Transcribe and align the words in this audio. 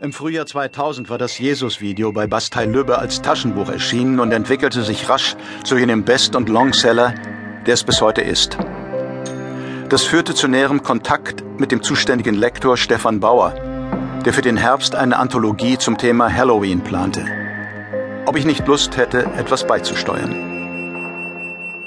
Im 0.00 0.12
Frühjahr 0.12 0.46
2000 0.46 1.10
war 1.10 1.18
das 1.18 1.40
Jesus-Video 1.40 2.12
bei 2.12 2.28
Bastei 2.28 2.66
Lübbe 2.66 3.00
als 3.00 3.20
Taschenbuch 3.20 3.68
erschienen 3.68 4.20
und 4.20 4.30
entwickelte 4.30 4.84
sich 4.84 5.08
rasch 5.08 5.34
zu 5.64 5.76
jenem 5.76 6.04
Best- 6.04 6.36
und 6.36 6.48
Longseller, 6.48 7.14
der 7.66 7.74
es 7.74 7.82
bis 7.82 8.00
heute 8.00 8.20
ist. 8.20 8.56
Das 9.88 10.04
führte 10.04 10.36
zu 10.36 10.46
näherem 10.46 10.84
Kontakt 10.84 11.42
mit 11.58 11.72
dem 11.72 11.82
zuständigen 11.82 12.36
Lektor 12.36 12.76
Stefan 12.76 13.18
Bauer, 13.18 13.54
der 14.24 14.32
für 14.32 14.42
den 14.42 14.56
Herbst 14.56 14.94
eine 14.94 15.16
Anthologie 15.16 15.78
zum 15.78 15.98
Thema 15.98 16.32
Halloween 16.32 16.80
plante. 16.80 17.24
Ob 18.24 18.36
ich 18.36 18.44
nicht 18.44 18.68
Lust 18.68 18.96
hätte, 18.96 19.24
etwas 19.36 19.66
beizusteuern. 19.66 20.32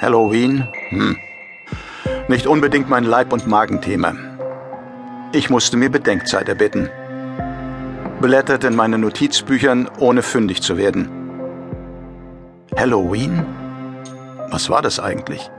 Halloween? 0.01 0.67
Hm. 0.89 1.15
Nicht 2.27 2.45
unbedingt 2.45 2.89
mein 2.89 3.05
Leib- 3.05 3.31
und 3.31 3.47
Magenthema. 3.47 4.15
Ich 5.31 5.49
musste 5.49 5.77
mir 5.77 5.89
Bedenkzeit 5.89 6.49
erbitten 6.49 6.89
blätterte 8.21 8.67
in 8.67 8.75
meinen 8.75 9.01
Notizbüchern, 9.01 9.89
ohne 9.99 10.21
fündig 10.21 10.61
zu 10.61 10.77
werden. 10.77 11.09
Halloween? 12.77 13.45
Was 14.49 14.70
war 14.70 14.81
das 14.81 14.99
eigentlich? 14.99 15.49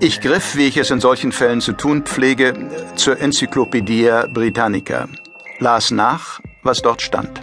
Ich 0.00 0.20
griff, 0.20 0.56
wie 0.56 0.66
ich 0.66 0.78
es 0.78 0.90
in 0.90 1.00
solchen 1.00 1.30
Fällen 1.30 1.60
zu 1.60 1.72
tun 1.72 2.02
pflege, 2.02 2.54
zur 2.96 3.20
Enzyklopädie 3.20 4.10
Britannica, 4.32 5.08
las 5.58 5.90
nach, 5.90 6.40
was 6.62 6.80
dort 6.82 7.02
stand 7.02 7.40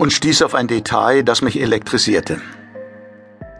und 0.00 0.14
stieß 0.14 0.40
auf 0.42 0.54
ein 0.54 0.66
Detail, 0.66 1.22
das 1.22 1.42
mich 1.42 1.60
elektrisierte. 1.60 2.40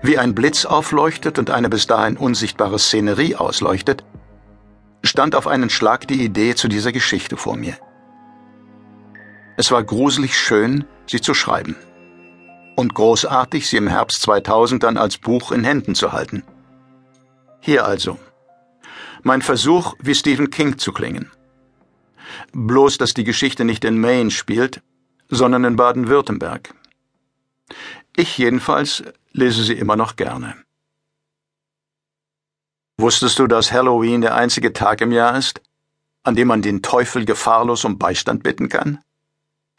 Wie 0.02 0.16
ein 0.16 0.34
Blitz 0.34 0.64
aufleuchtet 0.64 1.38
und 1.38 1.50
eine 1.50 1.68
bis 1.68 1.86
dahin 1.86 2.16
unsichtbare 2.16 2.78
Szenerie 2.78 3.36
ausleuchtet, 3.36 4.04
stand 5.04 5.34
auf 5.34 5.46
einen 5.46 5.68
Schlag 5.68 6.08
die 6.08 6.24
Idee 6.24 6.54
zu 6.54 6.68
dieser 6.68 6.92
Geschichte 6.92 7.36
vor 7.36 7.56
mir. 7.56 7.76
Es 9.56 9.70
war 9.70 9.82
gruselig 9.84 10.36
schön, 10.36 10.84
sie 11.06 11.20
zu 11.20 11.34
schreiben. 11.34 11.76
Und 12.76 12.94
großartig, 12.94 13.68
sie 13.68 13.76
im 13.76 13.88
Herbst 13.88 14.22
2000 14.22 14.82
dann 14.82 14.96
als 14.96 15.18
Buch 15.18 15.52
in 15.52 15.64
Händen 15.64 15.94
zu 15.94 16.12
halten. 16.12 16.42
Hier 17.60 17.84
also. 17.84 18.18
Mein 19.22 19.42
Versuch, 19.42 19.94
wie 19.98 20.14
Stephen 20.14 20.50
King 20.50 20.78
zu 20.78 20.92
klingen. 20.92 21.30
Bloß, 22.52 22.96
dass 22.98 23.12
die 23.12 23.24
Geschichte 23.24 23.64
nicht 23.64 23.84
in 23.84 24.00
Maine 24.00 24.30
spielt, 24.30 24.82
sondern 25.28 25.64
in 25.64 25.76
Baden-Württemberg. 25.76 26.74
Ich 28.16 28.38
jedenfalls 28.38 29.04
lese 29.32 29.62
sie 29.62 29.74
immer 29.74 29.96
noch 29.96 30.16
gerne. 30.16 30.54
Wusstest 32.98 33.38
du, 33.38 33.46
dass 33.46 33.72
Halloween 33.72 34.20
der 34.20 34.34
einzige 34.34 34.72
Tag 34.72 35.00
im 35.00 35.12
Jahr 35.12 35.36
ist, 35.36 35.60
an 36.22 36.34
dem 36.34 36.48
man 36.48 36.62
den 36.62 36.82
Teufel 36.82 37.24
gefahrlos 37.24 37.84
um 37.84 37.98
Beistand 37.98 38.42
bitten 38.42 38.68
kann? 38.68 39.00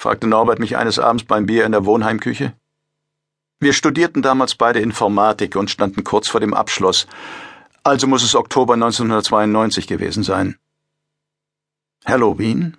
Fragte 0.02 0.26
Norbert 0.26 0.58
mich 0.58 0.78
eines 0.78 0.98
Abends 0.98 1.26
beim 1.26 1.46
Bier 1.46 1.64
in 1.64 1.74
der 1.74 1.86
Wohnheimküche. 1.86 2.54
Wir 3.60 3.72
studierten 3.72 4.24
damals 4.24 4.56
beide 4.56 4.80
Informatik 4.80 5.56
und 5.56 5.70
standen 5.70 6.04
kurz 6.04 6.28
vor 6.28 6.40
dem 6.40 6.56
Abschluss, 6.56 7.06
also 7.84 8.08
muss 8.08 8.24
es 8.24 8.34
Oktober 8.34 8.74
1992 8.74 9.86
gewesen 9.86 10.24
sein. 10.24 10.58
Halloween? 12.04 12.78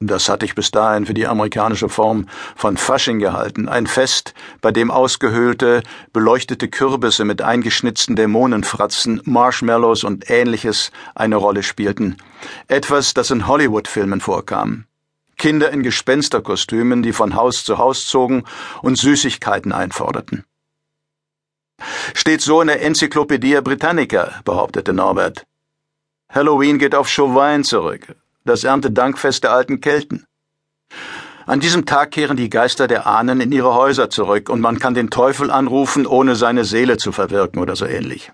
Das 0.00 0.30
hatte 0.30 0.46
ich 0.46 0.54
bis 0.54 0.70
dahin 0.70 1.04
für 1.04 1.12
die 1.12 1.26
amerikanische 1.26 1.90
Form 1.90 2.28
von 2.56 2.78
Fasching 2.78 3.18
gehalten, 3.18 3.68
ein 3.68 3.86
Fest, 3.86 4.32
bei 4.62 4.72
dem 4.72 4.90
ausgehöhlte, 4.90 5.82
beleuchtete 6.14 6.68
Kürbisse 6.68 7.26
mit 7.26 7.42
eingeschnitzten 7.42 8.16
Dämonenfratzen, 8.16 9.20
Marshmallows 9.24 10.02
und 10.04 10.30
ähnliches 10.30 10.92
eine 11.14 11.36
Rolle 11.36 11.62
spielten, 11.62 12.16
etwas, 12.68 13.12
das 13.12 13.30
in 13.30 13.46
Hollywood-Filmen 13.46 14.22
vorkam. 14.22 14.86
Kinder 15.44 15.70
in 15.70 15.82
Gespensterkostümen, 15.82 17.02
die 17.02 17.12
von 17.12 17.34
Haus 17.34 17.64
zu 17.64 17.76
Haus 17.76 18.06
zogen 18.06 18.44
und 18.80 18.96
Süßigkeiten 18.96 19.72
einforderten. 19.72 20.46
Steht 22.14 22.40
so 22.40 22.62
in 22.62 22.68
der 22.68 22.80
Enzyklopädie 22.80 23.60
Britannica, 23.60 24.40
behauptete 24.46 24.94
Norbert. 24.94 25.44
Halloween 26.30 26.78
geht 26.78 26.94
auf 26.94 27.10
Chauvin 27.10 27.62
zurück, 27.62 28.16
das 28.46 28.64
Erntedankfest 28.64 29.44
der 29.44 29.52
alten 29.52 29.82
Kelten. 29.82 30.24
An 31.44 31.60
diesem 31.60 31.84
Tag 31.84 32.12
kehren 32.12 32.38
die 32.38 32.48
Geister 32.48 32.88
der 32.88 33.06
Ahnen 33.06 33.42
in 33.42 33.52
ihre 33.52 33.74
Häuser 33.74 34.08
zurück 34.08 34.48
und 34.48 34.62
man 34.62 34.78
kann 34.78 34.94
den 34.94 35.10
Teufel 35.10 35.50
anrufen, 35.50 36.06
ohne 36.06 36.36
seine 36.36 36.64
Seele 36.64 36.96
zu 36.96 37.12
verwirken 37.12 37.60
oder 37.60 37.76
so 37.76 37.84
ähnlich. 37.84 38.32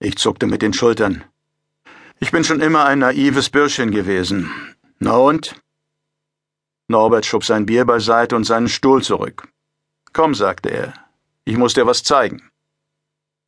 Ich 0.00 0.16
zuckte 0.16 0.48
mit 0.48 0.60
den 0.60 0.72
Schultern. 0.72 1.22
Ich 2.18 2.32
bin 2.32 2.42
schon 2.42 2.60
immer 2.60 2.84
ein 2.84 2.98
naives 2.98 3.48
Bürschchen 3.48 3.92
gewesen. 3.92 4.50
Na 4.98 5.18
und? 5.18 5.54
Norbert 6.88 7.24
schob 7.24 7.44
sein 7.44 7.66
Bier 7.66 7.84
beiseite 7.84 8.36
und 8.36 8.44
seinen 8.44 8.68
Stuhl 8.68 9.02
zurück. 9.02 9.48
Komm, 10.12 10.34
sagte 10.34 10.68
er, 10.68 10.94
ich 11.44 11.56
muss 11.56 11.74
dir 11.74 11.86
was 11.86 12.02
zeigen. 12.02 12.50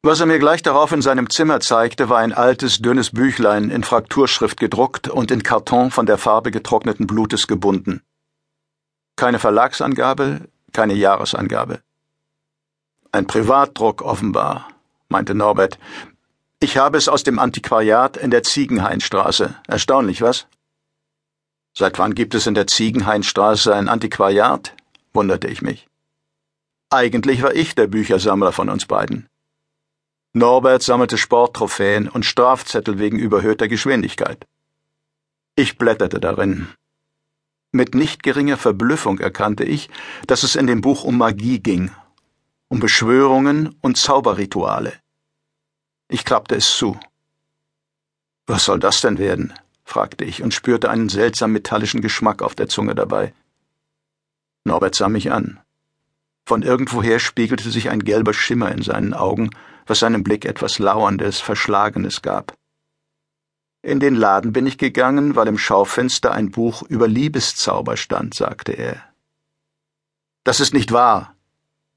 Was 0.03 0.21
er 0.21 0.27
mir 0.27 0.39
gleich 0.39 0.63
darauf 0.63 0.93
in 0.93 1.03
seinem 1.03 1.29
Zimmer 1.31 1.61
zeigte, 1.61 2.09
war 2.09 2.19
ein 2.19 2.33
altes, 2.33 2.79
dünnes 2.79 3.11
Büchlein 3.11 3.71
in 3.71 3.83
Frakturschrift 3.83 4.61
gedruckt 4.61 5.09
und 5.09 5.31
in 5.31 5.43
Karton 5.43 5.91
von 5.91 6.07
der 6.07 6.17
Farbe 6.17 6.51
getrockneten 6.51 7.07
Blutes 7.07 7.47
gebunden. 7.47 8.03
Keine 9.17 9.39
Verlagsangabe, 9.39 10.43
keine 10.73 10.95
Jahresangabe. 10.95 11.81
Ein 13.11 13.27
Privatdruck 13.27 14.03
offenbar, 14.03 14.69
meinte 15.09 15.35
Norbert. 15.35 15.79
Ich 16.61 16.77
habe 16.77 16.99
es 16.99 17.09
aus 17.09 17.23
dem 17.23 17.39
Antiquariat 17.39 18.17
in 18.17 18.31
der 18.31 18.43
Ziegenhainstraße. 18.43 19.57
Erstaunlich, 19.67 20.23
was? 20.23 20.47
Seit 21.79 21.99
wann 21.99 22.15
gibt 22.15 22.35
es 22.35 22.47
in 22.47 22.55
der 22.55 22.67
Ziegenhainstraße 22.67 23.75
ein 23.75 23.89
Antiquariat? 23.89 24.75
wunderte 25.13 25.49
ich 25.49 25.61
mich. 25.61 25.89
Eigentlich 26.89 27.43
war 27.43 27.55
ich 27.55 27.75
der 27.75 27.87
Büchersammler 27.87 28.53
von 28.53 28.71
uns 28.71 28.87
beiden. 28.87 29.29
Norbert 30.33 30.83
sammelte 30.83 31.19
Sporttrophäen 31.19 32.09
und 32.09 32.25
Strafzettel 32.25 32.99
wegen 32.99 33.19
überhöhter 33.19 33.69
Geschwindigkeit. 33.69 34.47
Ich 35.55 35.77
blätterte 35.77 36.19
darin. 36.19 36.69
Mit 37.73 37.95
nicht 37.95 38.23
geringer 38.23 38.57
Verblüffung 38.57 39.19
erkannte 39.19 39.65
ich, 39.65 39.91
dass 40.27 40.45
es 40.45 40.57
in 40.57 40.67
dem 40.67 40.81
Buch 40.81 41.05
um 41.05 41.19
Magie 41.19 41.61
ging, 41.61 41.91
um 42.69 42.81
Beschwörungen 42.81 43.77
und 43.83 43.99
Zauberrituale. 43.99 44.95
Ich 46.09 46.25
klappte 46.25 46.57
es 46.57 46.75
zu. 46.75 46.99
Was 48.47 48.65
soll 48.65 48.81
das 48.81 49.03
denn 49.03 49.19
werden? 49.19 49.53
Fragte 49.87 50.25
ich 50.25 50.43
und 50.43 50.53
spürte 50.53 50.91
einen 50.91 51.09
seltsam 51.09 51.53
metallischen 51.53 52.03
Geschmack 52.03 52.43
auf 52.43 52.55
der 52.55 52.69
Zunge 52.69 52.95
dabei. 52.95 53.33
Norbert 54.65 54.97
sah 54.97 55.09
mich 55.09 55.33
an. 55.33 55.61
Von 56.45 56.63
irgendwoher 56.63 57.21
spiegelte 57.21 57.71
sich 57.71 57.89
ein 57.89 58.01
gelber 58.01 58.35
Schimmer 58.35 58.73
in 58.73 58.83
seinen 58.83 59.15
Augen, 59.15 59.51
was 59.87 60.01
seinem 60.01 60.25
Blick 60.25 60.45
etwas 60.45 60.79
Lauerndes, 60.81 61.41
Verschlagenes 61.41 62.21
gab. 62.21 62.57
In 63.83 64.01
den 64.01 64.17
Laden 64.17 64.53
bin 64.53 64.67
ich 64.67 64.79
gegangen, 64.79 65.37
weil 65.37 65.47
im 65.47 65.59
Schaufenster 65.59 66.33
ein 66.33 66.51
Buch 66.51 66.83
über 66.83 67.07
Liebeszauber 67.07 67.97
stand, 67.97 68.35
sagte 68.35 68.73
er. 68.73 69.01
Das 70.43 70.59
ist 70.59 70.75
nicht 70.75 70.91
wahr. 70.91 71.35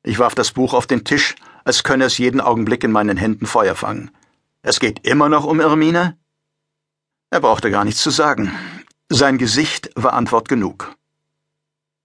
Ich 0.04 0.20
warf 0.20 0.36
das 0.36 0.52
Buch 0.52 0.76
auf 0.76 0.86
den 0.86 1.04
Tisch, 1.04 1.36
als 1.64 1.84
könne 1.84 2.06
es 2.06 2.20
jeden 2.20 2.40
Augenblick 2.40 2.84
in 2.84 2.92
meinen 2.92 3.18
Händen 3.18 3.48
Feuer 3.48 3.76
fangen. 3.76 4.12
Es 4.62 4.80
geht 4.80 5.08
immer 5.08 5.30
noch 5.30 5.46
um 5.46 5.60
Irmina? 5.60 6.16
Er 7.32 7.42
brauchte 7.42 7.70
gar 7.70 7.86
nichts 7.86 8.02
zu 8.02 8.10
sagen. 8.10 8.52
Sein 9.08 9.38
Gesicht 9.38 9.92
war 9.96 10.14
Antwort 10.14 10.50
genug. 10.50 10.96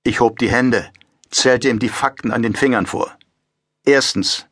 Ich 0.03 0.21
hob 0.21 0.39
die 0.39 0.51
Hände, 0.51 0.91
zählte 1.31 1.71
ihm 1.71 1.79
die 1.79 1.89
Fakten 1.89 2.31
an 2.31 2.43
den 2.43 2.55
Fingern 2.55 2.87
vor. 2.87 3.17
Erstens, 3.87 4.47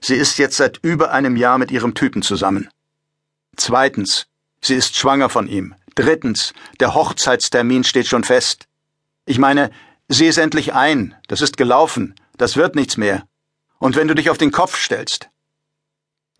sie 0.00 0.16
ist 0.16 0.38
jetzt 0.38 0.56
seit 0.56 0.78
über 0.82 1.12
einem 1.12 1.36
Jahr 1.36 1.58
mit 1.58 1.70
ihrem 1.70 1.94
Typen 1.94 2.22
zusammen. 2.22 2.68
Zweitens, 3.56 4.26
sie 4.60 4.74
ist 4.74 4.96
schwanger 4.96 5.28
von 5.28 5.46
ihm. 5.46 5.74
Drittens, 5.94 6.52
der 6.80 6.94
Hochzeitstermin 6.94 7.84
steht 7.84 8.08
schon 8.08 8.24
fest. 8.24 8.66
Ich 9.24 9.38
meine, 9.38 9.70
sieh 10.08 10.26
es 10.26 10.36
endlich 10.36 10.74
ein, 10.74 11.14
das 11.28 11.42
ist 11.42 11.56
gelaufen, 11.56 12.14
das 12.36 12.56
wird 12.56 12.74
nichts 12.74 12.96
mehr. 12.96 13.24
Und 13.78 13.94
wenn 13.94 14.08
du 14.08 14.14
dich 14.14 14.30
auf 14.30 14.38
den 14.38 14.50
Kopf 14.50 14.76
stellst, 14.76 15.28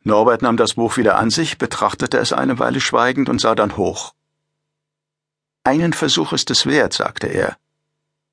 Norbert 0.09 0.43
nahm 0.43 0.57
das 0.57 0.75
Buch 0.75 0.97
wieder 0.97 1.17
an 1.17 1.31
sich, 1.31 1.59
betrachtete 1.59 2.19
es 2.19 2.33
eine 2.33 2.59
Weile 2.59 2.81
schweigend 2.81 3.29
und 3.29 3.41
sah 3.41 3.55
dann 3.55 3.77
hoch. 3.77 4.15
Einen 5.63 5.93
Versuch 5.93 6.33
ist 6.33 6.51
es 6.51 6.67
wert, 6.67 6.93
sagte 6.95 7.29
er 7.29 7.57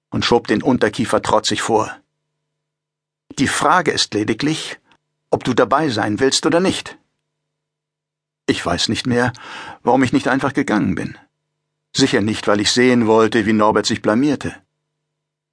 und 0.10 0.24
schob 0.24 0.48
den 0.48 0.63
Unterkiefer 0.63 1.22
trotzig 1.22 1.62
vor. 1.62 1.92
Die 3.38 3.50
Frage 3.50 3.92
ist 3.92 4.13
lediglich, 4.13 4.80
ob 5.30 5.44
du 5.44 5.54
dabei 5.54 5.89
sein 5.89 6.22
willst 6.22 6.45
oder 6.45 6.62
nicht. 6.62 6.98
Ich 8.48 8.66
weiß 8.66 8.88
nicht 8.88 9.07
mehr, 9.07 9.33
warum 9.83 10.04
ich 10.04 10.13
nicht 10.13 10.30
einfach 10.30 10.54
gegangen 10.54 10.95
bin. 10.95 11.18
Sicher 11.92 12.21
nicht, 12.21 12.48
weil 12.48 12.62
ich 12.62 12.71
sehen 12.71 13.07
wollte, 13.07 13.45
wie 13.45 13.51
Norbert 13.51 13.86
sich 13.86 14.01
blamierte. 14.01 14.56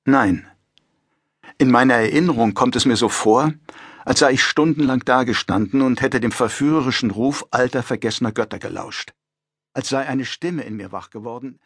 Nein. 0.04 0.46
In 1.58 1.72
meiner 1.72 1.94
Erinnerung 1.94 2.54
kommt 2.54 2.76
es 2.76 2.84
mir 2.84 2.96
so 2.96 3.08
vor, 3.08 3.52
als 4.04 4.20
sei 4.20 4.32
ich 4.32 4.42
stundenlang 4.44 5.00
dagestanden 5.00 5.82
und 5.82 6.00
hätte 6.00 6.20
dem 6.20 6.32
verführerischen 6.32 7.10
Ruf 7.10 7.46
alter 7.50 7.82
vergessener 7.82 8.32
Götter 8.32 8.58
gelauscht, 8.58 9.12
als 9.74 9.88
sei 9.88 10.06
eine 10.06 10.24
Stimme 10.24 10.62
in 10.62 10.76
mir 10.76 10.92
wach 10.92 11.10
geworden, 11.10 11.58